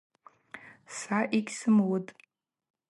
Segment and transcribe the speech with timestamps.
[0.97, 2.09] Са йгьсымуытӏ.